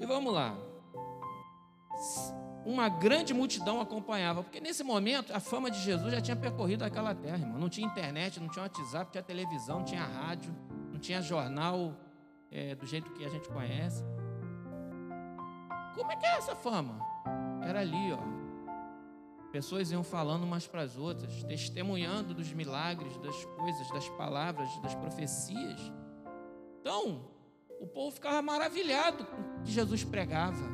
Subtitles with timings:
[0.00, 0.56] E vamos lá.
[2.64, 7.14] Uma grande multidão acompanhava, porque nesse momento a fama de Jesus já tinha percorrido aquela
[7.14, 7.58] terra, irmão.
[7.58, 10.54] Não tinha internet, não tinha WhatsApp, não tinha televisão, não tinha rádio,
[10.90, 11.94] não tinha jornal
[12.50, 14.02] é, do jeito que a gente conhece.
[15.94, 16.98] Como é que é essa fama?
[17.62, 18.40] Era ali, ó.
[19.52, 24.94] Pessoas iam falando umas para as outras, testemunhando dos milagres, das coisas, das palavras, das
[24.94, 25.92] profecias.
[26.80, 27.28] Então,
[27.80, 30.64] o povo ficava maravilhado com que Jesus pregava.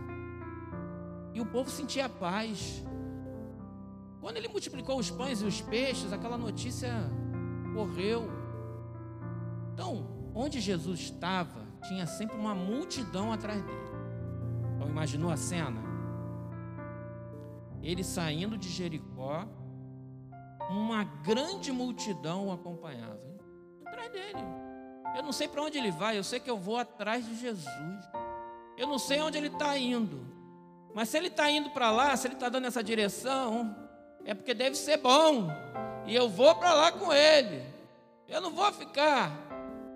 [1.34, 2.82] E o povo sentia paz.
[4.20, 6.90] Quando ele multiplicou os pães e os peixes, aquela notícia
[7.74, 8.28] correu.
[9.72, 13.90] Então, onde Jesus estava, tinha sempre uma multidão atrás dele.
[14.74, 15.80] Então, imaginou a cena?
[17.82, 19.46] Ele saindo de Jericó,
[20.70, 23.20] uma grande multidão o acompanhava.
[23.84, 24.42] Atrás dele.
[25.14, 27.68] Eu não sei para onde ele vai, eu sei que eu vou atrás de Jesus.
[28.76, 30.26] Eu não sei onde ele está indo.
[30.94, 33.76] Mas se ele está indo para lá, se ele está dando essa direção,
[34.24, 35.48] é porque deve ser bom.
[36.06, 37.62] E eu vou para lá com ele.
[38.28, 39.30] Eu não vou ficar.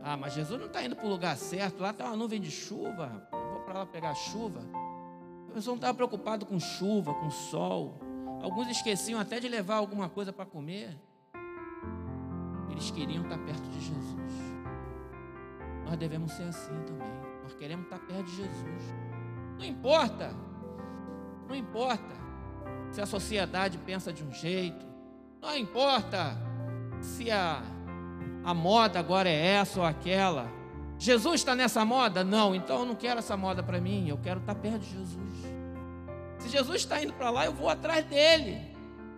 [0.03, 1.81] Ah, mas Jesus não está indo para o lugar certo.
[1.81, 3.29] Lá está uma nuvem de chuva.
[3.33, 4.61] Eu vou para lá pegar chuva.
[5.49, 7.99] A pessoa não estava preocupada com chuva, com sol.
[8.43, 10.97] Alguns esqueciam até de levar alguma coisa para comer.
[12.71, 14.33] Eles queriam estar perto de Jesus.
[15.85, 17.30] Nós devemos ser assim também.
[17.51, 18.95] Nós queremos estar perto de Jesus.
[19.59, 20.33] Não importa.
[21.49, 22.15] Não importa
[22.93, 24.87] se a sociedade pensa de um jeito.
[25.43, 26.37] Não importa
[27.01, 27.61] se a,
[28.45, 30.49] a moda agora é essa ou aquela.
[30.97, 32.23] Jesus está nessa moda?
[32.23, 35.47] Não, então eu não quero essa moda para mim, eu quero estar perto de Jesus.
[36.39, 38.61] Se Jesus está indo para lá, eu vou atrás dele.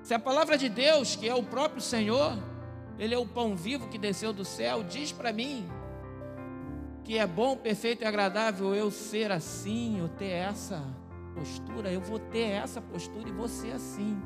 [0.03, 2.39] Se a palavra de Deus, que é o próprio Senhor,
[2.99, 5.69] Ele é o pão vivo que desceu do céu, diz para mim
[7.05, 10.83] que é bom, perfeito e agradável eu ser assim, eu ter essa
[11.35, 14.21] postura, eu vou ter essa postura e vou ser assim,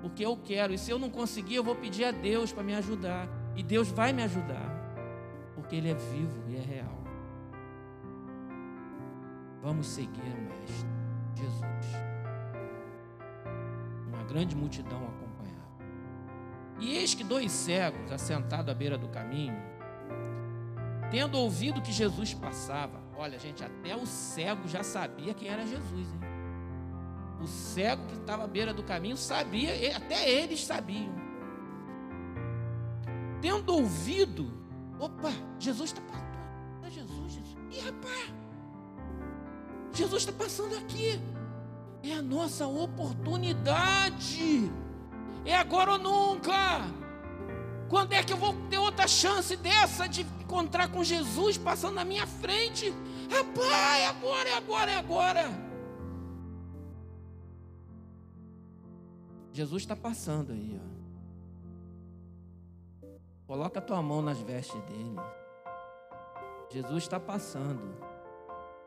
[0.00, 0.72] porque eu quero.
[0.72, 3.90] E se eu não conseguir, eu vou pedir a Deus para me ajudar, e Deus
[3.90, 4.80] vai me ajudar
[5.70, 6.98] porque Ele é vivo e é real.
[9.62, 10.88] Vamos seguir o Mestre,
[11.36, 12.02] Jesus.
[14.08, 15.60] Uma grande multidão acompanhava.
[16.80, 19.62] E eis que dois cegos, assentados à beira do caminho,
[21.10, 26.08] tendo ouvido que Jesus passava, olha, gente, até o cego já sabia quem era Jesus,
[26.12, 26.20] hein?
[27.42, 31.14] O cego que estava à beira do caminho sabia, até eles sabiam.
[33.40, 34.60] Tendo ouvido
[35.00, 36.84] Opa, Jesus está passando.
[36.84, 37.56] É Jesus, Jesus.
[37.70, 38.34] Ih, rapaz,
[39.94, 41.18] Jesus está passando aqui.
[42.02, 44.70] É a nossa oportunidade.
[45.46, 46.82] É agora ou nunca.
[47.90, 52.04] Quando é que eu vou ter outra chance dessa de encontrar com Jesus passando na
[52.04, 52.94] minha frente?
[53.28, 55.70] Rapaz, é agora, é agora, é agora.
[59.52, 60.90] Jesus está passando aí, ó.
[63.48, 65.16] Coloca a tua mão nas vestes dele.
[66.70, 67.92] Jesus está passando.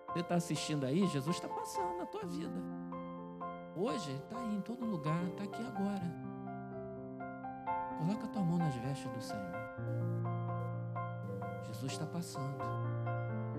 [0.07, 1.05] Você está assistindo aí?
[1.07, 2.55] Jesus está passando na tua vida.
[3.75, 6.32] Hoje está aí em todo lugar, está aqui agora.
[7.97, 9.53] Coloca tua mão nas vestes do Senhor.
[11.67, 12.57] Jesus está passando.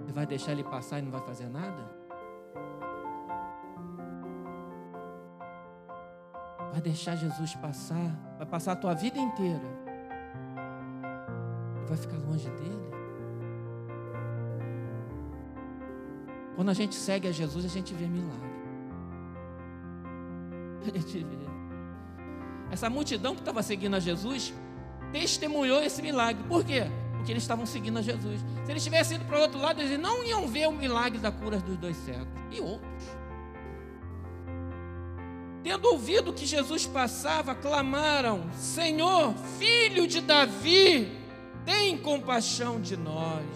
[0.04, 1.82] Você vai deixar ele passar e não vai fazer nada?
[6.72, 9.84] Vai deixar Jesus passar, vai passar a tua vida inteira
[11.86, 12.90] vai ficar longe dele.
[16.56, 18.54] Quando a gente segue a Jesus, a gente vê milagre.
[20.94, 21.53] A gente vê.
[22.74, 24.52] Essa multidão que estava seguindo a Jesus
[25.12, 26.42] testemunhou esse milagre.
[26.48, 26.82] Por quê?
[27.12, 28.40] Porque eles estavam seguindo a Jesus.
[28.64, 31.30] Se eles tivessem ido para o outro lado, eles não iam ver o milagre da
[31.30, 32.26] cura dos dois cegos.
[32.50, 33.04] E outros.
[35.62, 41.16] Tendo ouvido que Jesus passava, clamaram: Senhor, filho de Davi,
[41.64, 43.46] tem compaixão de nós.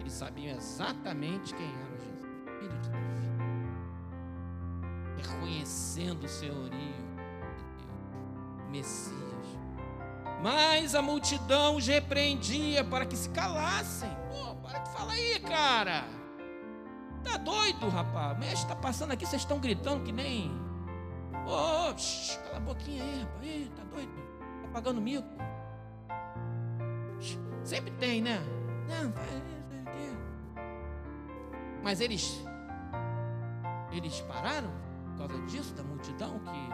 [0.00, 2.22] Eles sabiam exatamente quem era Jesus,
[2.58, 3.28] filho de Davi,
[5.18, 7.07] reconhecendo o senhorio
[8.68, 9.18] Messias.
[10.42, 14.10] Mas a multidão os repreendia para que se calassem.
[14.30, 16.04] Pô, para de falar aí, cara.
[17.24, 18.36] Tá doido, rapaz?
[18.36, 20.50] O mestre está passando aqui, vocês estão gritando que nem.
[21.46, 21.94] Ô, oh,
[22.44, 23.46] cala a boquinha aí, rapaz.
[23.46, 24.12] Ih, tá doido?
[24.62, 25.26] Tá pagando mico?
[27.64, 28.40] Sempre tem, né?
[28.88, 29.12] Não,
[31.82, 32.44] mas eles
[33.90, 34.70] eles pararam
[35.16, 36.68] por causa disso, da multidão que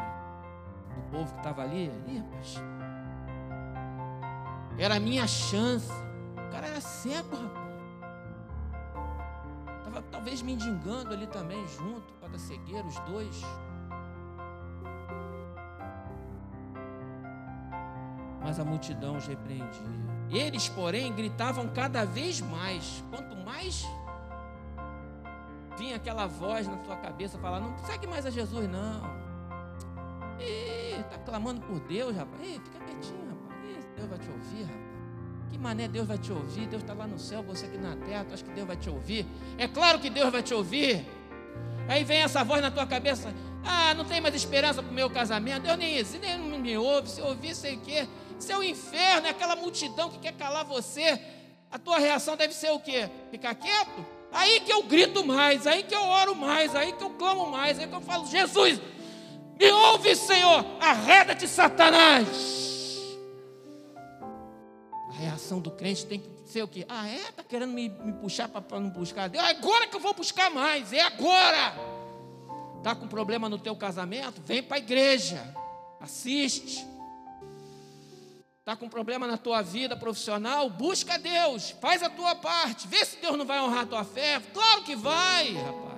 [0.98, 2.62] o povo que estava ali, rapaz.
[4.78, 5.90] Era a minha chance.
[6.32, 7.64] O cara era cego, rapaz.
[9.78, 13.42] estava talvez mendigando ali também, junto com a cegueira, os dois.
[18.42, 20.04] Mas a multidão os repreendia.
[20.30, 23.02] Eles, porém, gritavam cada vez mais.
[23.10, 23.86] Quanto mais
[25.78, 29.23] vinha aquela voz na tua cabeça falar: Não segue mais a Jesus, não.
[31.04, 32.40] Está clamando por Deus, rapaz.
[32.42, 33.60] Ih, fica quietinho, rapaz.
[33.64, 34.84] Ih, Deus vai te ouvir, rapaz.
[35.50, 36.66] Que mané Deus vai te ouvir?
[36.66, 38.24] Deus está lá no céu, você aqui na terra.
[38.24, 39.26] Tu acha que Deus vai te ouvir?
[39.56, 41.06] É claro que Deus vai te ouvir.
[41.88, 43.32] Aí vem essa voz na tua cabeça:
[43.64, 45.62] Ah, não tem mais esperança para o meu casamento.
[45.62, 47.08] Deus nem existe, nem me ouve.
[47.08, 48.08] Se ouvir, sei o quê.
[48.38, 51.20] Isso é o inferno, é aquela multidão que quer calar você.
[51.70, 53.08] A tua reação deve ser o quê?
[53.30, 54.04] Ficar quieto?
[54.32, 57.78] Aí que eu grito mais, aí que eu oro mais, aí que eu clamo mais,
[57.78, 58.80] aí que eu falo, Jesus,
[59.58, 62.62] me ouve, Senhor, arreda-te, Satanás.
[65.10, 66.84] A reação do crente tem que ser o quê?
[66.88, 67.28] Ah, é?
[67.28, 69.44] Está querendo me, me puxar para não buscar Deus?
[69.44, 71.74] Agora que eu vou buscar mais, é agora.
[72.78, 74.42] Está com problema no teu casamento?
[74.44, 75.42] Vem para a igreja,
[76.00, 76.86] assiste.
[78.60, 80.70] Está com problema na tua vida profissional?
[80.70, 84.40] Busca Deus, faz a tua parte, vê se Deus não vai honrar a tua fé.
[84.52, 85.93] Claro que vai, rapaz.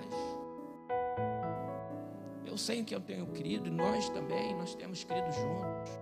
[2.57, 5.93] Eu sei que eu tenho crido, nós também, nós temos crido juntos.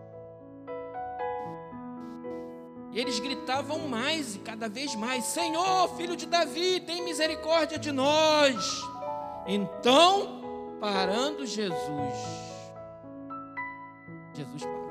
[2.92, 7.90] E eles gritavam mais e cada vez mais: Senhor, filho de Davi, tem misericórdia de
[7.90, 8.64] nós.
[9.48, 12.14] Então, parando Jesus,
[14.32, 14.84] Jesus parou.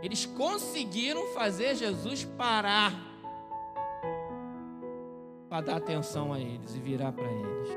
[0.00, 3.06] Eles conseguiram fazer Jesus parar
[5.48, 7.75] para dar atenção a eles e virar para eles.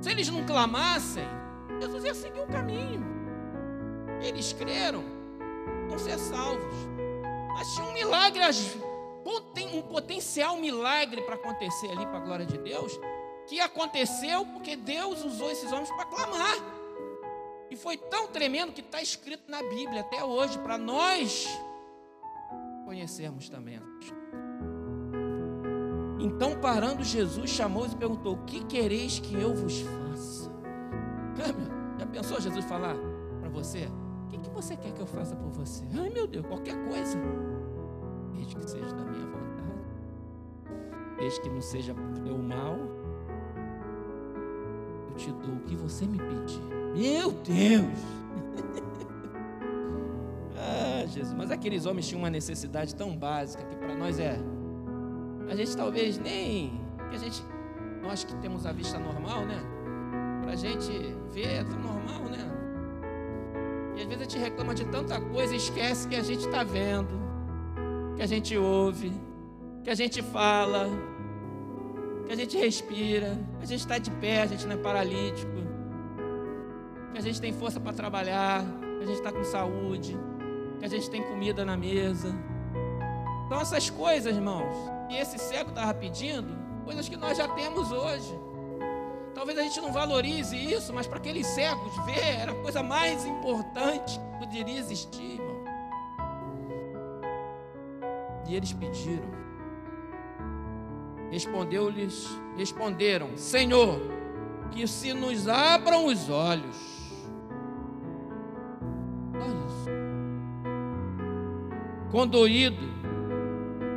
[0.00, 1.26] Se eles não clamassem,
[1.80, 3.04] Jesus ia seguir o caminho.
[4.22, 5.04] Eles creram,
[5.88, 6.74] vão ser salvos.
[7.54, 8.40] Mas tinha um milagre,
[9.74, 12.98] um potencial milagre para acontecer ali para a glória de Deus,
[13.46, 16.56] que aconteceu porque Deus usou esses homens para clamar.
[17.70, 21.46] E foi tão tremendo que está escrito na Bíblia até hoje, para nós
[22.84, 23.80] conhecermos também.
[26.18, 30.50] Então, parando, Jesus chamou-os e perguntou: O que quereis que eu vos faça?
[31.98, 32.96] Já pensou Jesus falar
[33.40, 33.88] para você?
[34.24, 35.84] O que, que você quer que eu faça por você?
[35.98, 37.18] Ai meu Deus, qualquer coisa.
[38.34, 39.86] Desde que seja da minha vontade.
[41.18, 42.76] Desde que não seja o teu mal.
[45.08, 46.60] Eu te dou o que você me pedir.
[46.94, 47.98] Meu Deus!
[50.56, 54.38] ah, Jesus, mas aqueles homens tinham uma necessidade tão básica que para nós é.
[55.48, 56.80] A gente talvez nem.
[57.12, 57.42] A gente.
[58.02, 59.60] Nós que temos a vista normal, né?
[60.42, 60.92] Para a gente
[61.30, 62.38] ver, é tão normal, né?
[63.96, 66.62] E às vezes a gente reclama de tanta coisa e esquece que a gente está
[66.62, 67.20] vendo,
[68.14, 69.12] que a gente ouve,
[69.82, 70.88] que a gente fala,
[72.26, 75.56] que a gente respira, que a gente está de pé, a gente não é paralítico
[77.16, 78.62] que a gente tem força para trabalhar,
[78.98, 80.14] que a gente está com saúde,
[80.78, 82.28] que a gente tem comida na mesa.
[83.46, 84.76] Então, essas coisas, irmãos,
[85.08, 88.38] que esse cego estava pedindo, coisas que nós já temos hoje.
[89.34, 93.24] Talvez a gente não valorize isso, mas para aqueles cegos ver era a coisa mais
[93.26, 95.64] importante que poderia existir, irmão.
[98.48, 99.28] E eles pediram.
[101.30, 102.26] Respondeu-lhes,
[102.56, 104.00] responderam: Senhor,
[104.70, 106.96] que se nos abram os olhos.
[112.10, 112.88] Condoído,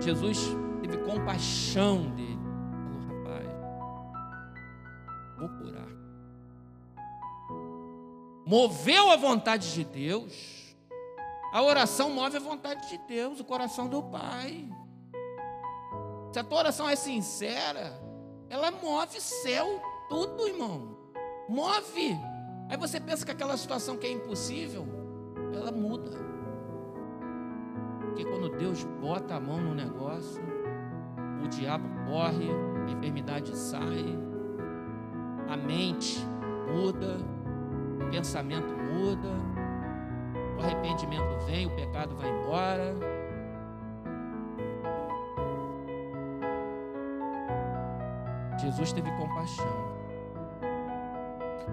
[0.02, 0.59] Jesus
[0.90, 2.40] teve compaixão dele.
[2.84, 3.48] Falou, rapaz,
[5.38, 5.88] vou curar.
[8.46, 10.76] Moveu a vontade de Deus.
[11.54, 14.68] A oração move a vontade de Deus, o coração do Pai.
[16.32, 18.00] Se a tua oração é sincera,
[18.50, 20.98] ela move céu, tudo, irmão.
[21.48, 22.16] Move.
[22.70, 24.86] Aí você pensa que aquela situação que é impossível,
[25.56, 26.12] ela muda.
[28.00, 30.59] Porque quando Deus bota a mão no negócio,
[31.44, 32.50] o diabo corre,
[32.88, 34.18] a enfermidade sai,
[35.48, 36.20] a mente
[36.72, 37.18] muda,
[38.06, 39.30] o pensamento muda,
[40.58, 42.96] o arrependimento vem, o pecado vai embora.
[48.60, 49.99] Jesus teve compaixão.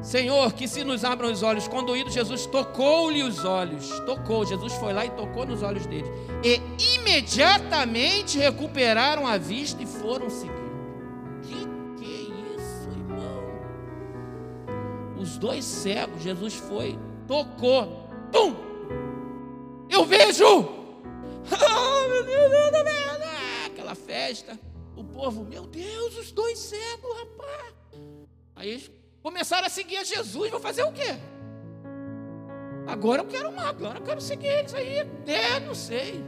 [0.02, 1.66] Senhor, que se nos abram os olhos.
[1.66, 3.88] Ido, Jesus tocou-lhe os olhos.
[4.00, 6.08] Tocou, Jesus foi lá e tocou nos olhos dele.
[6.44, 6.60] E
[6.94, 10.56] imediatamente recuperaram a vista e foram seguindo.
[11.42, 11.54] Que
[11.98, 12.22] que é
[12.56, 13.42] isso, irmão?
[15.18, 18.54] Os dois cegos, Jesus foi, tocou, pum!
[19.88, 20.76] Eu vejo!
[21.48, 22.52] Oh, meu Deus,
[23.66, 24.58] Aquela festa.
[24.96, 27.74] O povo, meu Deus, os dois cegos, rapaz.
[28.56, 28.90] Aí eles
[29.26, 30.52] começaram a seguir a Jesus.
[30.52, 31.18] Vou fazer o quê?
[32.86, 34.98] Agora eu quero uma, agora eu quero seguir eles aí.
[35.26, 36.24] É, não sei.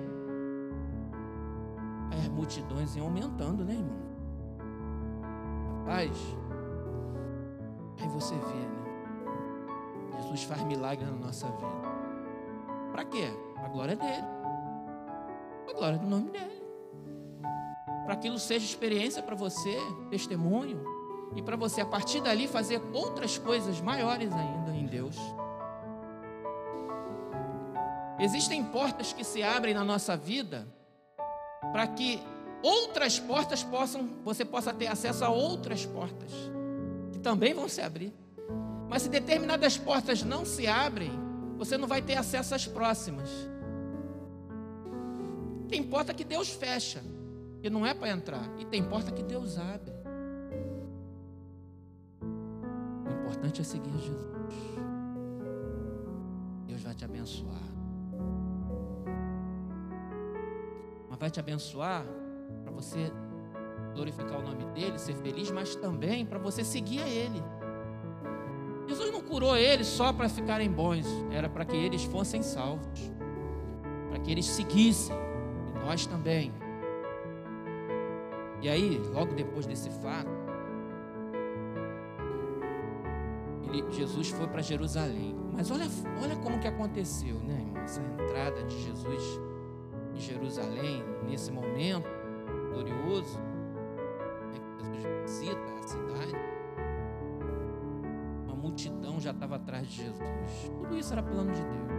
[2.11, 3.99] As multidões iam aumentando, né, irmão?
[5.79, 6.19] Rapaz,
[8.01, 10.17] aí você vê, né?
[10.17, 11.89] Jesus faz milagre na nossa vida.
[12.91, 13.29] Para quê?
[13.63, 14.27] A glória dele.
[15.69, 16.65] A glória do nome dele.
[18.05, 19.79] Para que aquilo seja experiência para você,
[20.11, 20.98] testemunho,
[21.37, 25.17] e para você a partir dali fazer outras coisas maiores ainda em Deus.
[28.19, 30.67] Existem portas que se abrem na nossa vida
[31.73, 32.21] para que
[32.63, 36.33] outras portas possam, você possa ter acesso a outras portas
[37.13, 38.13] que também vão se abrir.
[38.89, 41.13] Mas se determinadas portas não se abrem,
[41.57, 43.29] você não vai ter acesso às próximas.
[45.69, 47.03] Tem porta que Deus fecha,
[47.61, 49.93] que não é para entrar, e tem porta que Deus abre.
[53.39, 54.27] Importante é seguir Jesus.
[56.67, 57.69] Deus vai te abençoar.
[61.21, 62.05] vai te abençoar
[62.63, 63.13] para você
[63.93, 67.43] glorificar o nome dele, ser feliz, mas também para você seguir a ele.
[68.87, 73.11] Jesus não curou eles só para ficarem bons, era para que eles fossem salvos,
[74.09, 75.17] para que eles seguissem,
[75.75, 76.53] e nós também.
[78.63, 80.38] E aí, logo depois desse fato,
[83.91, 85.35] Jesus foi para Jerusalém.
[85.53, 85.87] Mas olha,
[86.23, 87.83] olha como que aconteceu, né, irmão?
[87.83, 89.41] Essa entrada de Jesus
[90.15, 92.09] em Jerusalém, nesse momento
[92.73, 94.61] glorioso, né,
[94.93, 96.35] que Jesus visita a cidade,
[98.47, 100.73] uma multidão já estava atrás de Jesus.
[100.81, 101.99] Tudo isso era plano de Deus.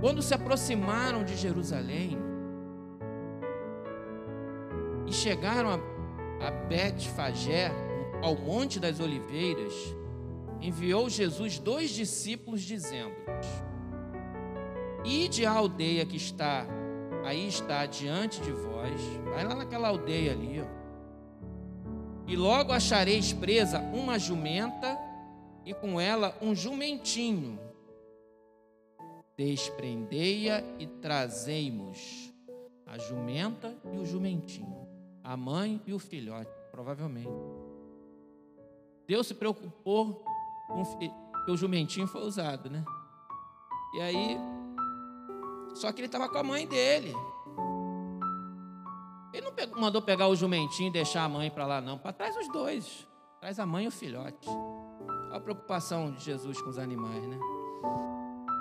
[0.00, 2.18] Quando se aproximaram de Jerusalém
[5.06, 7.70] e chegaram a, a Bet-Fagé,
[8.22, 9.74] ao Monte das Oliveiras,
[10.60, 13.14] enviou Jesus dois discípulos, dizendo:
[15.04, 16.64] Ide à aldeia que está,
[17.24, 19.00] aí está diante de vós.
[19.24, 20.82] Vai lá naquela aldeia ali, ó.
[22.26, 24.96] E logo achareis presa uma jumenta
[25.66, 27.58] e com ela um jumentinho.
[29.36, 32.32] Desprendei-a e trazei-mos
[32.86, 34.86] a jumenta e o jumentinho,
[35.24, 37.61] a mãe e o filhote, provavelmente.
[39.12, 40.24] Deus se preocupou
[40.66, 42.82] com que o jumentinho foi usado, né?
[43.92, 44.38] E aí
[45.74, 47.14] só que ele estava com a mãe dele.
[49.34, 51.98] Ele não pegou, mandou pegar o jumentinho e deixar a mãe para lá, não.
[51.98, 53.06] Para trás os dois.
[53.38, 54.48] Traz a mãe e o filhote.
[54.48, 57.38] Olha a preocupação de Jesus com os animais, né?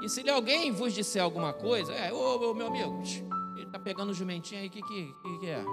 [0.03, 3.01] E se alguém vos disser alguma coisa, é, ô, meu amigo,
[3.55, 5.63] ele está pegando o jumentinho aí, o que, que, que, é?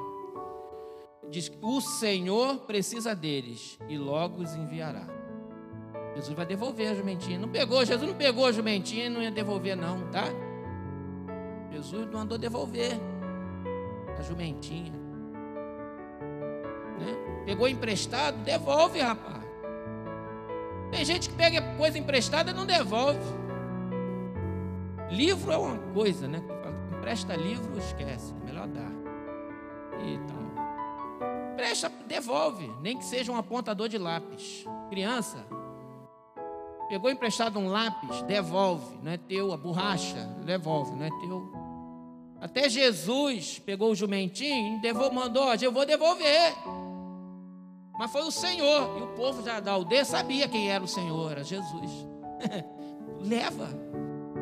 [1.30, 5.06] Diz que o Senhor precisa deles e logo os enviará.
[6.14, 7.38] Jesus vai devolver a jumentinha.
[7.38, 10.24] Não pegou, Jesus não pegou a jumentinha não ia devolver, não, tá?
[11.70, 12.98] Jesus mandou devolver
[14.18, 14.92] a jumentinha.
[16.98, 17.42] Né?
[17.44, 19.46] Pegou emprestado, devolve, rapaz.
[20.90, 23.20] Tem gente que pega coisa emprestada e não devolve.
[25.10, 26.42] Livro é uma coisa, né?
[26.96, 28.34] Empresta livro, esquece.
[28.42, 28.90] É melhor dar.
[30.02, 30.47] E tal.
[31.68, 32.72] Presta, devolve.
[32.80, 34.64] Nem que seja um apontador de lápis.
[34.88, 35.44] Criança,
[36.88, 38.96] pegou emprestado um lápis, devolve.
[39.02, 39.52] Não é teu.
[39.52, 40.92] A borracha, devolve.
[40.96, 41.52] Não é teu.
[42.40, 46.54] Até Jesus pegou o jumentinho e mandou, eu vou devolver.
[47.98, 48.98] Mas foi o Senhor.
[48.98, 51.90] E o povo já da aldeia sabia quem era o Senhor, era Jesus.
[53.20, 53.68] Leva.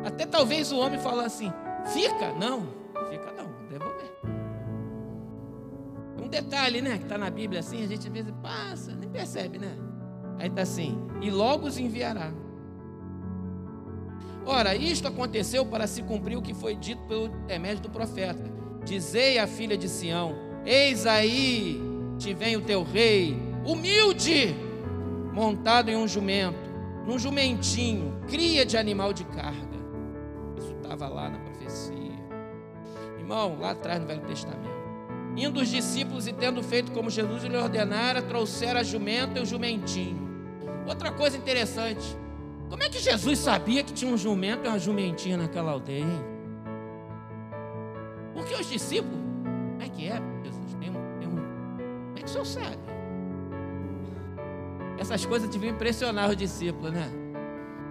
[0.05, 1.51] Até talvez o homem falou assim:
[1.91, 2.31] fica.
[2.35, 2.69] Não,
[6.27, 9.57] Um detalhe, né, que está na Bíblia assim, a gente às vezes passa, nem percebe,
[9.57, 9.77] né?
[10.37, 12.33] Aí está assim: e logo os enviará.
[14.45, 18.43] Ora, isto aconteceu para se cumprir o que foi dito pelo intermédio do profeta.
[18.83, 21.81] Dizei à filha de Sião: Eis aí
[22.17, 24.53] te vem o teu rei, humilde,
[25.33, 26.69] montado em um jumento,
[27.05, 29.77] num jumentinho, cria de animal de carga.
[30.57, 32.19] Isso estava lá na profecia.
[33.17, 34.76] Irmão, lá atrás no Velho Testamento.
[35.37, 39.45] Indo os discípulos e tendo feito como Jesus lhe ordenara, trouxeram a jumenta e o
[39.45, 40.27] jumentinho.
[40.87, 42.03] Outra coisa interessante,
[42.69, 46.01] como é que Jesus sabia que tinha um jumento e uma jumentinha naquela aldeia?
[46.01, 46.25] Hein?
[48.33, 50.73] Porque os discípulos, como é que é, Jesus?
[50.79, 52.77] Tem um, tem um, como é que o senhor sabe?
[54.97, 57.26] Essas coisas deviam impressionar os discípulos, né?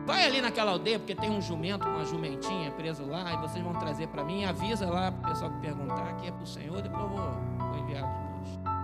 [0.07, 3.63] Vai ali naquela aldeia, porque tem um jumento com uma jumentinha preso lá, e vocês
[3.63, 4.45] vão trazer para mim.
[4.45, 7.19] Avisa lá para o pessoal que perguntar que é para o Senhor, depois eu vou,
[7.59, 8.77] vou enviar vocês.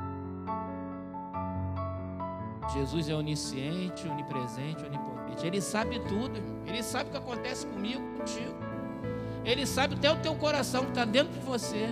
[2.74, 5.46] Jesus é onisciente, onipresente, onipotente.
[5.46, 6.42] Ele sabe tudo.
[6.66, 8.54] Ele sabe o que acontece comigo, contigo.
[9.44, 11.88] Ele sabe até o teu coração que está dentro de você.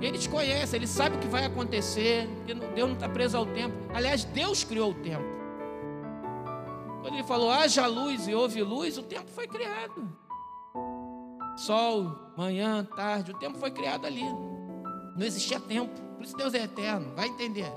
[0.00, 2.28] Ele te conhece, ele sabe o que vai acontecer.
[2.46, 3.74] Deus não está preso ao tempo.
[3.92, 5.37] Aliás, Deus criou o tempo.
[7.00, 10.16] Quando ele falou, haja luz e houve luz, o tempo foi criado.
[11.56, 14.24] Sol, manhã, tarde, o tempo foi criado ali.
[15.16, 16.00] Não existia tempo.
[16.16, 17.14] Por isso Deus é eterno.
[17.14, 17.72] Vai entender.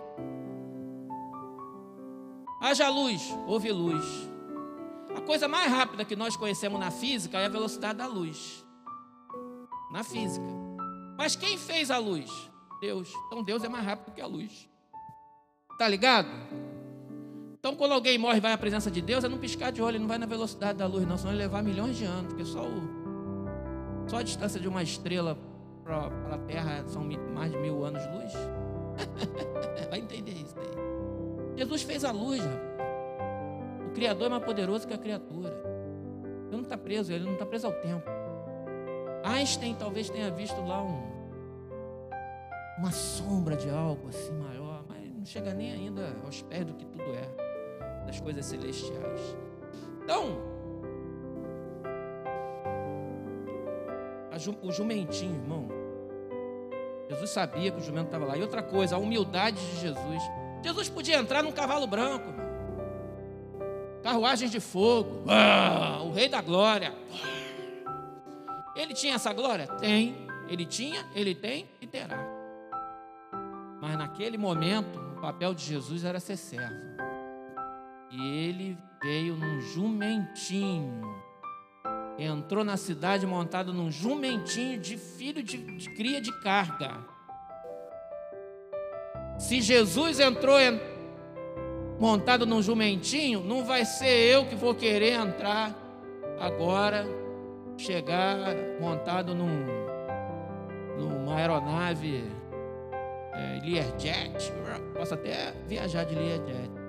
[2.61, 4.05] Haja luz, houve luz.
[5.15, 8.63] A coisa mais rápida que nós conhecemos na física é a velocidade da luz.
[9.91, 10.45] Na física.
[11.17, 12.29] Mas quem fez a luz?
[12.79, 13.11] Deus.
[13.27, 14.69] Então Deus é mais rápido que a luz.
[15.77, 16.29] Tá ligado?
[17.61, 19.99] Então quando alguém morre e vai à presença de Deus, é não piscar de olho,
[19.99, 22.63] não vai na velocidade da luz, não, senão ele levar milhões de anos, porque só,
[22.63, 22.81] o,
[24.07, 25.37] só a distância de uma estrela
[25.83, 27.03] para a Terra são
[27.35, 28.33] mais de mil anos luz.
[29.91, 31.55] vai entender isso aí.
[31.55, 32.61] Jesus fez a luz, rapaz.
[33.89, 35.53] O Criador é mais poderoso que a criatura.
[36.47, 38.09] Ele não está preso, ele não está preso ao tempo.
[39.23, 40.99] Einstein talvez tenha visto lá um,
[42.79, 46.85] uma sombra de algo assim maior, mas não chega nem ainda aos pés do que
[46.85, 47.50] tudo é,
[48.05, 49.35] das coisas celestiais.
[50.03, 50.51] Então,
[54.63, 55.67] o jumentinho, irmão,
[57.09, 58.37] Jesus sabia que o jumento estava lá.
[58.37, 60.23] E outra coisa, a humildade de Jesus.
[60.63, 62.27] Jesus podia entrar num cavalo branco,
[64.01, 66.93] carruagens de fogo, ah, o rei da glória.
[68.75, 69.67] Ele tinha essa glória?
[69.67, 70.15] Tem.
[70.47, 72.25] Ele tinha, ele tem e terá.
[73.81, 76.90] Mas naquele momento, o papel de Jesus era ser servo.
[78.11, 81.01] E ele veio num jumentinho.
[82.19, 86.99] Entrou na cidade montado num jumentinho de filho de, de cria de carga.
[89.39, 90.57] Se Jesus entrou
[91.99, 95.73] montado num jumentinho, não vai ser eu que vou querer entrar
[96.39, 97.05] agora,
[97.77, 98.37] chegar
[98.79, 99.65] montado num,
[100.97, 102.23] numa aeronave
[103.33, 104.51] é, Learjet.
[104.95, 106.80] Posso até viajar de Learjet.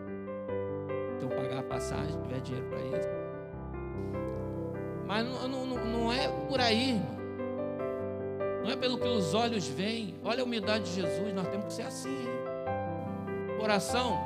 [1.22, 3.08] Eu pagar a passagem, tiver dinheiro para isso.
[5.06, 7.22] Mas não, não, não é por aí, irmão.
[8.62, 10.14] Não é pelo que os olhos veem.
[10.24, 12.42] Olha a humildade de Jesus, nós temos que ser assim
[13.62, 14.20] coração,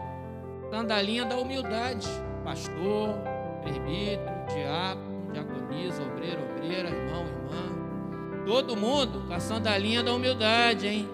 [0.71, 2.09] sandalinha da humildade.
[2.43, 3.15] Pastor,
[3.63, 8.45] presbítero, diácono, diaconisa, obreiro, obreira, irmão, irmã.
[8.47, 11.09] Todo mundo com a sandalinha da humildade, hein?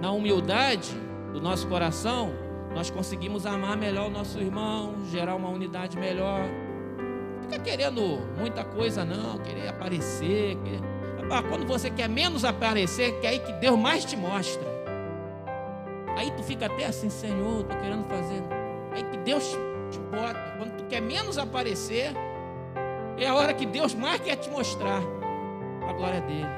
[0.00, 0.94] Na humildade
[1.32, 2.32] do nosso coração,
[2.74, 6.42] nós conseguimos amar melhor o nosso irmão, gerar uma unidade melhor.
[7.42, 8.00] Fica querendo
[8.38, 10.56] muita coisa, não, querer aparecer.
[10.56, 10.80] Querer...
[11.48, 14.66] Quando você quer menos aparecer, que é aí que Deus mais te mostra.
[16.16, 18.42] Aí tu fica até assim, Senhor, estou querendo fazer.
[18.92, 19.44] Aí que Deus
[19.90, 20.54] te bota.
[20.58, 22.12] Quando tu quer menos aparecer,
[23.18, 25.02] é a hora que Deus mais quer te mostrar
[25.88, 26.48] a glória dele.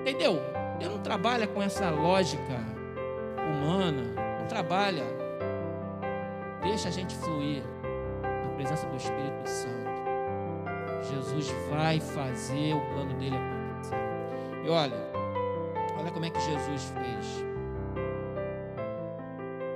[0.00, 0.40] Entendeu?
[0.78, 2.79] Deus não trabalha com essa lógica
[3.60, 4.02] humana.
[4.40, 5.04] Não trabalha.
[6.62, 7.62] Deixa a gente fluir
[8.22, 9.90] na presença do Espírito Santo.
[11.10, 13.96] Jesus vai fazer o plano dele acontecer.
[14.64, 15.10] E olha,
[16.00, 17.44] Olha como é que Jesus fez.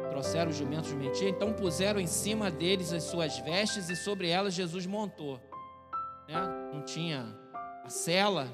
[0.09, 4.55] Trouxeram os jumentos jumentia, então puseram em cima deles as suas vestes e sobre elas
[4.55, 5.39] Jesus montou.
[6.27, 6.35] Né?
[6.73, 7.27] Não tinha
[7.85, 8.49] a cela,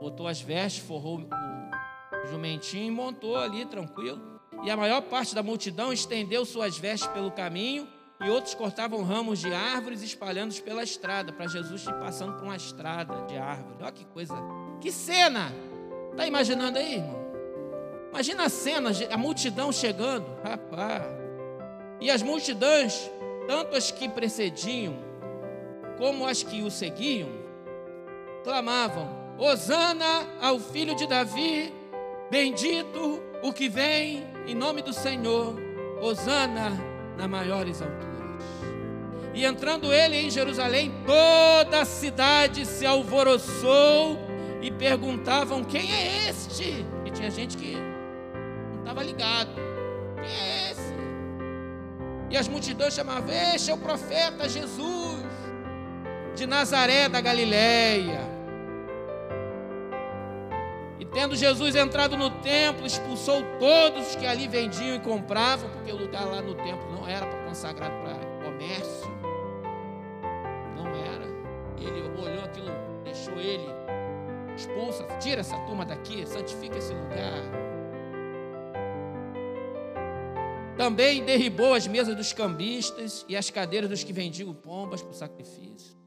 [0.00, 4.37] botou as vestes, forrou o jumentinho e montou ali tranquilo.
[4.64, 7.88] E a maior parte da multidão estendeu suas vestes pelo caminho
[8.20, 12.56] e outros cortavam ramos de árvores espalhando-os pela estrada, para Jesus ir passando por uma
[12.56, 13.76] estrada de árvore.
[13.80, 14.34] Olha que coisa,
[14.80, 15.52] que cena!
[16.10, 17.28] Está imaginando aí, irmão?
[18.10, 21.04] Imagina a cena, a multidão chegando, rapaz.
[22.00, 23.08] E as multidões,
[23.46, 24.96] tanto as que precediam,
[25.96, 27.28] como as que o seguiam,
[28.42, 31.72] clamavam: Hosana ao filho de Davi,
[32.30, 35.54] bendito o que vem em nome do Senhor,
[36.00, 36.70] Hosana
[37.18, 38.08] nas maiores alturas.
[39.34, 44.18] E entrando ele em Jerusalém, toda a cidade se alvoroçou
[44.62, 46.86] e perguntavam: Quem é este?
[47.04, 49.50] E tinha gente que não estava ligado.
[50.16, 50.94] Quem é esse?
[52.30, 55.22] E as multidões chamavam: Este é o profeta Jesus,
[56.34, 58.37] de Nazaré da Galileia.
[61.12, 65.96] Tendo Jesus entrado no templo, expulsou todos os que ali vendiam e compravam, porque o
[65.96, 69.08] lugar lá no templo não era consagrado para comércio.
[70.76, 71.26] Não era.
[71.78, 72.70] Ele olhou aquilo,
[73.04, 73.78] deixou ele
[74.58, 77.42] expulsa, tira essa turma daqui, santifica esse lugar.
[80.76, 85.14] Também derribou as mesas dos cambistas e as cadeiras dos que vendiam pombas para o
[85.14, 85.97] sacrifício.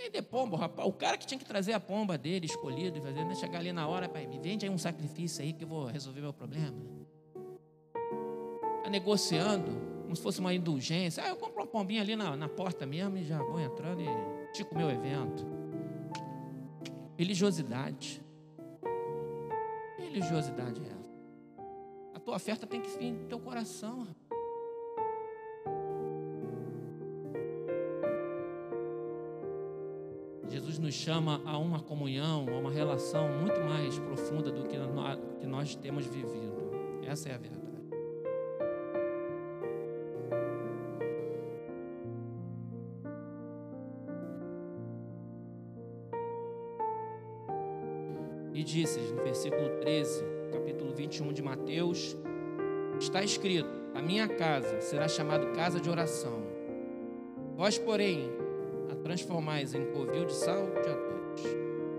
[0.00, 0.88] Vender pomba, rapaz.
[0.88, 3.34] O cara que tinha que trazer a pomba dele, escolhido, e fazer, né?
[3.34, 6.22] chegar ali na hora, pai, me vende aí um sacrifício aí que eu vou resolver
[6.22, 6.74] meu problema.
[8.78, 9.70] Está negociando,
[10.04, 11.22] como se fosse uma indulgência.
[11.22, 14.06] Ah, eu compro uma pombinha ali na, na porta mesmo e já vou entrando e
[14.54, 15.46] tico meu evento.
[17.18, 18.22] Religiosidade.
[19.98, 21.10] Religiosidade é essa?
[22.14, 24.19] A tua oferta tem que vir do teu coração, rapaz.
[30.90, 34.76] Nos chama a uma comunhão, a uma relação muito mais profunda do que
[35.46, 36.72] nós, temos vivido.
[37.06, 37.60] Essa é a verdade.
[48.52, 52.16] E disse no versículo 13, capítulo 21 de Mateus:
[52.98, 56.42] Está escrito: A minha casa será chamada casa de oração.
[57.56, 58.28] Vós, porém,
[58.90, 61.44] a transformais em covil de salteadores.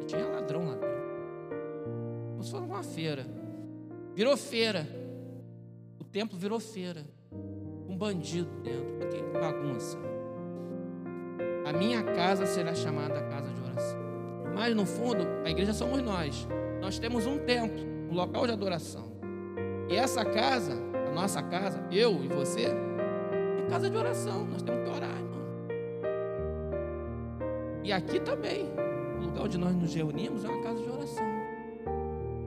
[0.01, 0.89] E tinha ladrão dentro.
[2.31, 3.25] Como se uma feira.
[4.13, 4.87] Virou feira.
[5.99, 7.05] O templo virou feira.
[7.87, 9.07] Um bandido dentro.
[9.09, 9.97] Que bagunça.
[11.65, 13.99] A minha casa será chamada casa de oração.
[14.55, 16.47] Mas no fundo, a igreja somos nós.
[16.81, 19.11] Nós temos um templo, um local de adoração.
[19.89, 20.73] E essa casa,
[21.07, 24.45] a nossa casa, eu e você, é casa de oração.
[24.45, 25.20] Nós temos que orar.
[27.83, 28.65] E aqui também,
[29.19, 31.25] o lugar onde nós nos reunimos é uma casa de oração,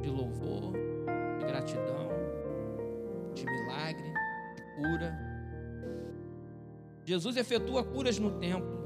[0.00, 0.72] de louvor,
[1.38, 2.08] de gratidão,
[3.34, 4.12] de milagre,
[4.54, 5.18] de cura.
[7.04, 8.84] Jesus efetua curas no templo.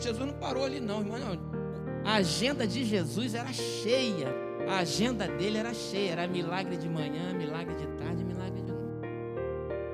[0.00, 1.18] Jesus não parou ali, não, irmão.
[2.04, 4.28] A agenda de Jesus era cheia.
[4.68, 6.12] A agenda dele era cheia.
[6.12, 9.08] Era milagre de manhã, milagre de tarde, milagre de noite.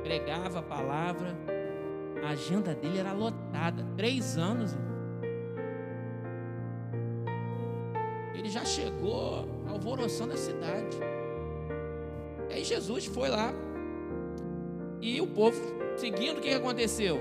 [0.02, 1.36] Pregava a palavra
[2.22, 3.84] a agenda dele era lotada.
[3.96, 4.76] Três anos.
[8.34, 10.96] Ele já chegou alvoroçando a cidade.
[12.48, 13.52] E aí Jesus foi lá.
[15.00, 15.60] E o povo,
[15.96, 17.20] seguindo, o que aconteceu?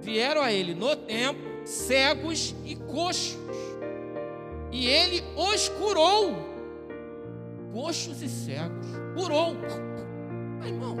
[0.00, 3.38] Vieram a ele no tempo, cegos e coxos.
[4.70, 6.34] E ele os curou.
[7.72, 8.86] Coxos e cegos.
[9.14, 9.54] Curou.
[10.58, 10.96] Mas, irmão,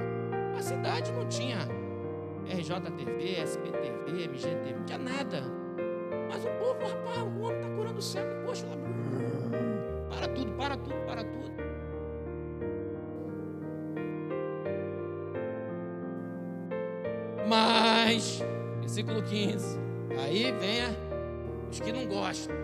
[0.56, 1.58] a cidade não tinha
[2.46, 5.42] RJTV, SPTV, MGTV, não tinha nada.
[6.28, 8.76] Mas o povo, rapaz, o homem está curando o cego, poxa, lá.
[10.08, 11.54] Para tudo, para tudo, para tudo.
[17.48, 18.42] Mas,
[18.80, 19.78] versículo 15,
[20.18, 20.96] aí vem
[21.70, 22.54] os que não gostam,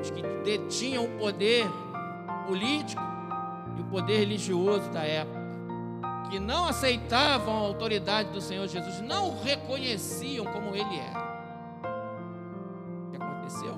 [0.00, 1.66] os que detinham o poder
[2.46, 3.02] político
[3.78, 5.41] e o poder religioso da época
[6.32, 11.20] que não aceitavam a autoridade do Senhor Jesus, não o reconheciam como ele era.
[13.06, 13.76] O que aconteceu?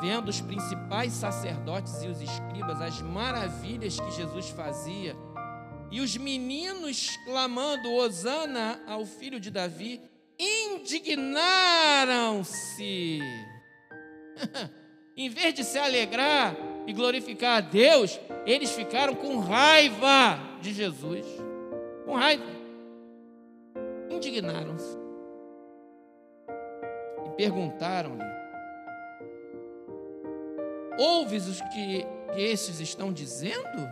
[0.00, 5.14] Vendo os principais sacerdotes e os escribas as maravilhas que Jesus fazia,
[5.90, 10.00] e os meninos clamando Hosana ao filho de Davi,
[10.38, 13.20] indignaram-se.
[15.14, 21.49] em vez de se alegrar e glorificar a Deus, eles ficaram com raiva de Jesus
[22.10, 22.44] com raiva.
[24.10, 24.98] Indignaram-se.
[27.24, 28.24] E perguntaram-lhe:
[30.98, 33.88] Ouves os que, que estes estão dizendo?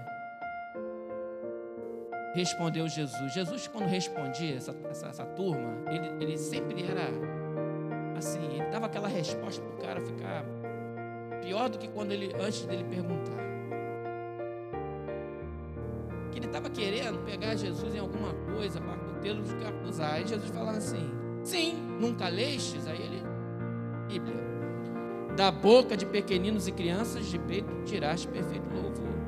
[2.34, 3.32] Respondeu Jesus.
[3.32, 7.08] Jesus, quando respondia essa, essa, essa turma, ele, ele sempre era
[8.16, 10.44] assim, ele dava aquela resposta para o cara ficar
[11.40, 13.48] pior do que quando ele antes dele perguntar
[16.30, 20.14] que ele estava querendo pegar Jesus em alguma coisa para tê-lo de acusar.
[20.14, 21.10] Aí Jesus falava assim:
[21.42, 22.86] Sim, nunca lestes?
[22.86, 23.22] Aí ele,
[24.08, 24.36] Bíblia,
[25.36, 29.18] da boca de pequeninos e crianças de peito tiraste perfeito louvor.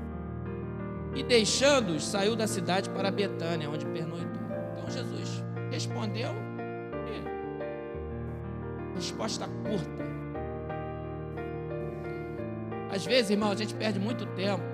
[1.15, 4.41] E deixando-os, saiu da cidade para Betânia, onde pernoitou.
[4.73, 10.11] Então Jesus respondeu, e, resposta curta.
[12.93, 14.70] Às vezes, irmão, a gente perde muito tempo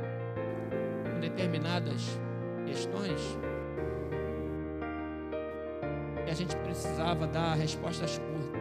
[1.16, 2.20] com determinadas
[2.66, 3.38] questões
[6.26, 8.60] e a gente precisava dar respostas curtas.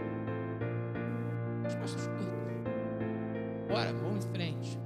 [1.63, 3.67] Respostas curtas.
[3.67, 4.79] Bora, vamos em frente.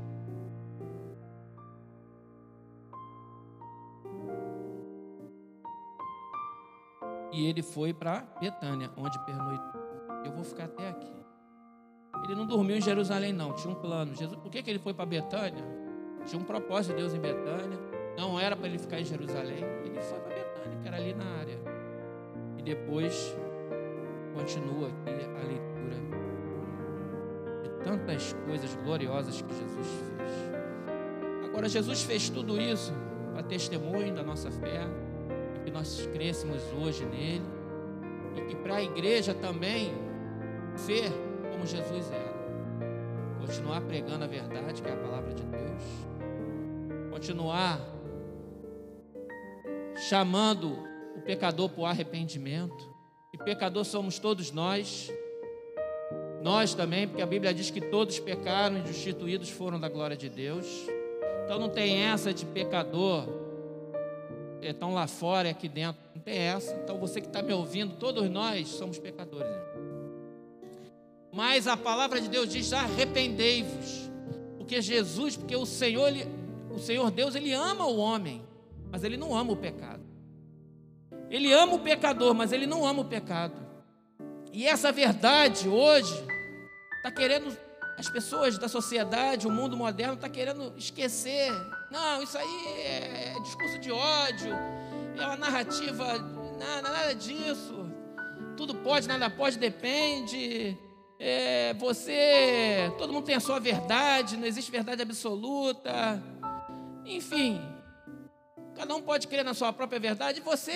[7.31, 9.81] E ele foi para Betânia, onde pernoitou.
[10.25, 11.13] Eu vou ficar até aqui.
[12.23, 13.53] Ele não dormiu em Jerusalém, não.
[13.53, 14.15] Tinha um plano.
[14.15, 15.78] Jesus, por que, que ele foi para Betânia?
[16.25, 17.79] Tinha um propósito de Deus em Betânia
[18.17, 19.63] Não era para ele ficar em Jerusalém.
[19.83, 21.59] Ele foi para Betânia, que era ali na área.
[22.57, 23.35] E depois
[24.33, 25.69] continua aqui a leitura
[27.63, 31.45] de tantas coisas gloriosas que Jesus fez.
[31.45, 32.93] Agora, Jesus fez tudo isso
[33.33, 34.87] para testemunho da nossa fé,
[35.53, 37.45] para que nós crescemos hoje nele
[38.35, 39.93] e que para a igreja também
[40.75, 41.11] ser
[41.51, 42.39] como Jesus era.
[43.39, 46.08] Continuar pregando a verdade, que é a palavra de Deus.
[47.09, 47.79] Continuar
[50.07, 50.77] chamando
[51.15, 52.89] o pecador para o arrependimento.
[53.33, 55.11] E pecador somos todos nós.
[56.41, 60.29] Nós também, porque a Bíblia diz que todos pecaram e destituídos foram da glória de
[60.29, 60.65] Deus.
[61.43, 63.39] Então não tem essa de pecador
[64.67, 66.01] estão lá fora e aqui dentro.
[66.13, 66.73] Não tem essa.
[66.75, 69.49] Então você que está me ouvindo, todos nós somos pecadores.
[71.31, 74.09] Mas a palavra de Deus diz: arrependei-vos.
[74.57, 76.11] Porque Jesus, porque o Senhor,
[76.71, 78.45] o Senhor Deus, ele ama o homem,
[78.91, 80.03] mas ele não ama o pecado.
[81.29, 83.55] Ele ama o pecador, mas ele não ama o pecado.
[84.51, 86.13] E essa verdade hoje
[86.97, 87.55] está querendo
[87.97, 91.51] as pessoas da sociedade, o mundo moderno está querendo esquecer.
[91.91, 94.53] Não, isso aí é discurso de ódio,
[95.17, 96.17] é uma narrativa,
[96.57, 97.89] nada, nada disso.
[98.55, 100.77] Tudo pode, nada pode, depende.
[101.19, 106.23] É, você, todo mundo tem a sua verdade, não existe verdade absoluta.
[107.09, 107.59] Enfim,
[108.75, 110.41] cada um pode crer na sua própria verdade.
[110.41, 110.71] Você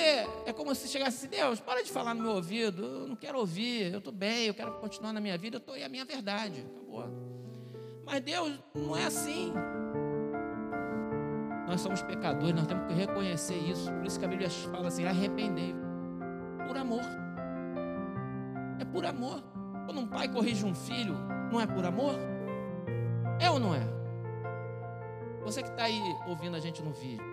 [0.48, 3.38] é como se chegasse assim: Deus, para de falar no meu ouvido, eu não quero
[3.38, 6.04] ouvir, eu estou bem, eu quero continuar na minha vida, eu estou e a minha
[6.04, 6.66] verdade.
[6.76, 7.06] Acabou.
[8.04, 9.54] Mas Deus não é assim.
[11.68, 13.92] Nós somos pecadores, nós temos que reconhecer isso.
[13.92, 15.76] Por isso que a Bíblia fala assim: arrependei.
[16.68, 17.04] Por amor.
[18.80, 19.44] É por amor.
[19.86, 21.16] Quando um pai corrige um filho,
[21.52, 22.16] não é por amor?
[23.40, 24.03] É ou não é?
[25.44, 27.26] Você que está aí ouvindo a gente no vídeo,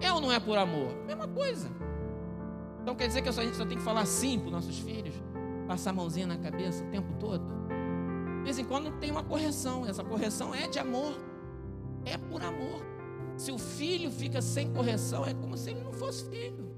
[0.00, 0.94] é ou não é por amor?
[1.06, 1.70] Mesma coisa.
[2.82, 5.14] Então quer dizer que a gente só tem que falar sim para os nossos filhos?
[5.66, 7.44] Passar a mãozinha na cabeça o tempo todo?
[8.38, 9.86] De vez em quando tem uma correção.
[9.86, 11.14] Essa correção é de amor.
[12.04, 12.84] É por amor.
[13.36, 16.72] Se o filho fica sem correção, é como se ele não fosse filho.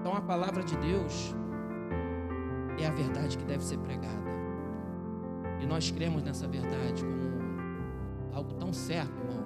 [0.00, 1.34] Então a palavra de Deus
[2.78, 4.22] é a verdade que deve ser pregada.
[5.62, 9.44] E nós cremos nessa verdade como algo tão certo, irmão,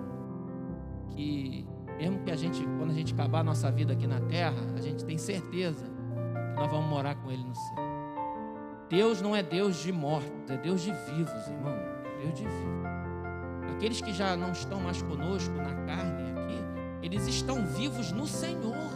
[1.11, 1.67] que
[1.99, 4.81] mesmo que a gente, quando a gente acabar a nossa vida aqui na terra, a
[4.81, 7.77] gente tem certeza que nós vamos morar com Ele no céu.
[8.89, 11.75] Deus não é Deus de mortos, é Deus de vivos, irmão.
[12.23, 12.87] Deus de vivos.
[13.75, 16.59] Aqueles que já não estão mais conosco na carne aqui,
[17.03, 18.91] eles estão vivos no Senhor.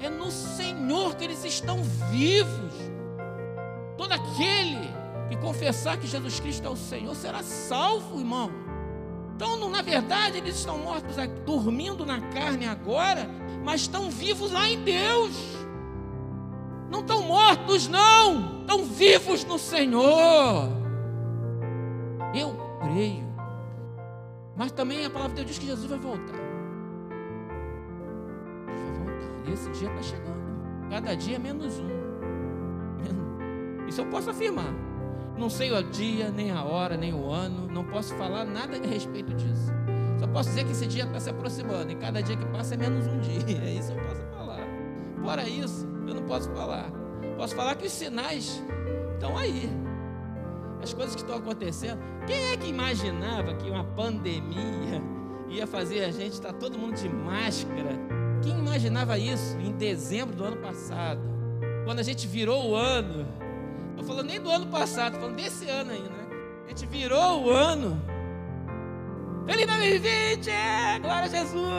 [0.00, 2.72] É no Senhor que eles estão vivos.
[3.96, 5.01] Todo aquele que
[5.42, 8.50] confessar que Jesus Cristo é o Senhor será salvo, irmão.
[9.34, 13.28] Então, na verdade, eles estão mortos, dormindo na carne agora,
[13.64, 15.32] mas estão vivos lá em Deus.
[16.88, 18.60] Não estão mortos, não.
[18.60, 20.68] Estão vivos no Senhor.
[22.34, 23.32] Eu creio.
[24.56, 26.38] Mas também a palavra de Deus diz que Jesus vai voltar.
[28.68, 29.52] Ele vai voltar.
[29.52, 30.42] Esse dia está chegando.
[30.88, 32.02] Cada dia é menos um.
[33.88, 34.72] Isso eu posso afirmar.
[35.36, 37.66] Não sei o dia, nem a hora, nem o ano.
[37.68, 39.72] Não posso falar nada a respeito disso.
[40.18, 41.90] Só posso dizer que esse dia está se aproximando.
[41.90, 43.58] E cada dia que passa é menos um dia.
[43.64, 44.60] É isso eu posso falar.
[45.22, 46.90] Fora isso, eu não posso falar.
[47.36, 48.62] Posso falar que os sinais
[49.14, 49.68] estão aí.
[50.82, 52.00] As coisas que estão acontecendo.
[52.26, 55.02] Quem é que imaginava que uma pandemia
[55.48, 57.98] ia fazer a gente estar todo mundo de máscara?
[58.42, 61.20] Quem imaginava isso em dezembro do ano passado?
[61.84, 63.26] Quando a gente virou o ano.
[64.02, 66.08] Estou falando nem do ano passado, falando desse ano ainda.
[66.08, 66.26] Né?
[66.66, 68.02] A gente virou o ano.
[69.46, 70.50] Feliz 2020!
[71.00, 71.70] Glória a Jesus!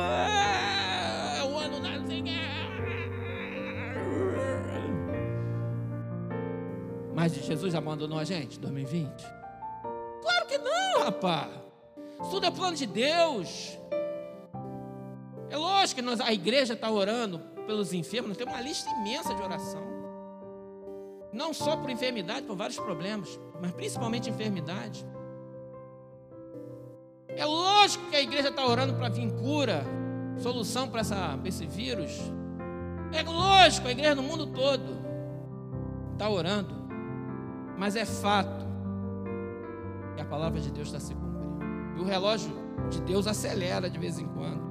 [1.37, 1.89] É o ano da
[7.13, 9.23] Mas Jesus abandonou a gente 2020?
[10.21, 11.51] Claro que não, rapaz.
[12.21, 13.77] Isso tudo é plano de Deus.
[15.49, 19.41] É lógico que nós, a igreja está orando pelos enfermos, temos uma lista imensa de
[19.41, 19.92] oração.
[21.33, 25.05] Não só por enfermidade, por vários problemas, mas principalmente enfermidade.
[27.27, 29.83] É lógico que a igreja está orando para vir cura,
[30.37, 31.01] solução para
[31.45, 32.11] esse vírus.
[33.11, 35.03] É lógico, a igreja no mundo todo
[36.13, 36.73] está orando.
[37.77, 38.65] Mas é fato
[40.15, 41.97] que a palavra de Deus está se cumprindo.
[41.97, 42.51] E o relógio
[42.89, 44.61] de Deus acelera de vez em quando.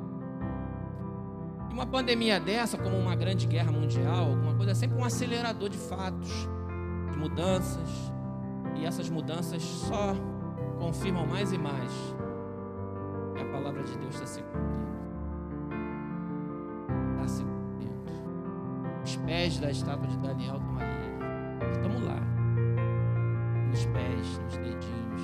[1.71, 5.69] E uma pandemia dessa, como uma grande guerra mundial, alguma coisa, é sempre um acelerador
[5.69, 6.49] de fatos,
[7.17, 8.13] mudanças.
[8.77, 10.15] E essas mudanças só
[10.79, 11.93] confirmam mais e mais
[13.53, 14.93] palavra de Deus está se cumprindo.
[17.13, 18.03] Está se cumprindo.
[19.05, 21.73] Os pés da estátua de Daniel estão ali.
[21.73, 22.21] Estamos lá.
[23.71, 25.23] Nos pés, nos dedinhos.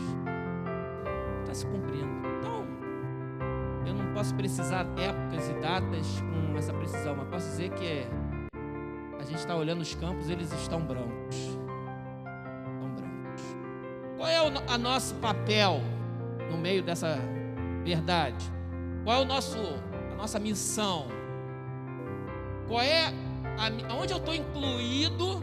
[1.41, 2.29] Está se cumprindo.
[2.39, 2.65] Então,
[3.87, 8.11] eu não posso precisar épocas e datas com essa precisão, mas posso dizer que é,
[9.19, 11.48] a gente está olhando os campos, eles estão brancos.
[14.69, 15.81] É o nosso papel
[16.51, 17.19] no meio dessa
[17.85, 18.45] verdade?
[19.05, 19.59] Qual é o nosso,
[20.13, 21.07] a nossa missão?
[22.67, 25.43] Qual é a, onde eu estou incluído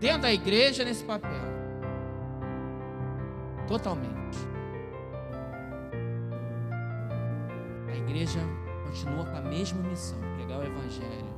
[0.00, 1.56] dentro da igreja nesse papel?
[3.68, 4.38] Totalmente.
[7.88, 8.40] A igreja
[8.84, 11.34] continua com a mesma missão: pregar o evangelho,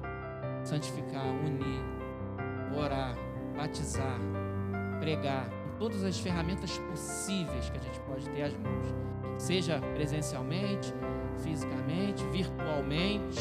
[0.62, 1.82] santificar, unir,
[2.76, 3.16] orar,
[3.56, 4.18] batizar,
[4.98, 8.94] pregar, todas as ferramentas possíveis que a gente pode ter às mãos,
[9.38, 10.92] seja presencialmente,
[11.42, 13.40] fisicamente, virtualmente.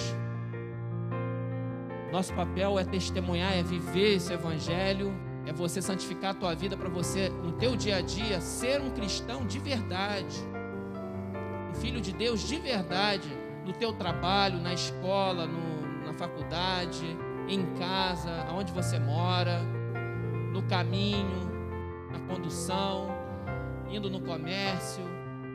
[2.12, 5.14] Nosso papel é testemunhar, é viver esse evangelho,
[5.46, 8.92] é você santificar a tua vida para você no teu dia a dia ser um
[8.92, 10.38] cristão de verdade.
[11.70, 13.28] Um filho de Deus de verdade,
[13.66, 17.06] no teu trabalho, na escola, no, na faculdade,
[17.48, 19.62] em casa, aonde você mora,
[20.52, 21.47] no caminho,
[22.12, 23.08] na condução,
[23.90, 25.04] indo no comércio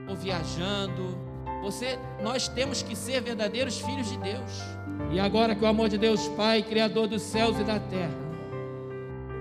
[0.08, 1.16] ou viajando.
[1.62, 4.62] Você, nós temos que ser verdadeiros filhos de Deus.
[5.10, 8.22] E agora que o amor de Deus Pai, criador dos céus e da terra,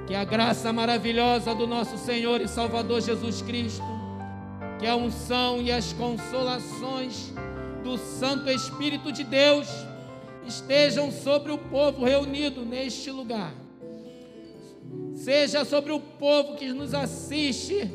[0.08, 3.86] que a graça maravilhosa do nosso Senhor e Salvador Jesus Cristo,
[4.80, 7.34] que a unção e as consolações
[7.84, 9.68] do Santo Espírito de Deus
[10.46, 13.54] estejam sobre o povo reunido neste lugar
[15.16, 17.90] seja sobre o povo que nos assiste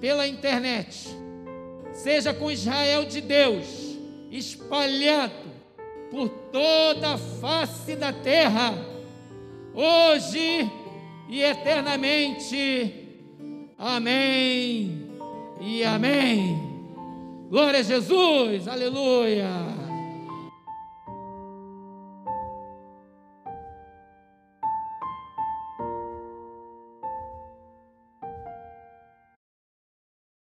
[0.00, 1.08] pela internet,
[1.92, 3.88] seja com Israel de Deus
[4.30, 5.48] espalhado
[6.10, 8.74] por toda a face da terra,
[9.74, 10.70] hoje
[11.28, 12.94] e eternamente.
[13.76, 15.08] Amém
[15.60, 16.68] e amém.
[17.50, 19.67] Glória a Jesus, aleluia.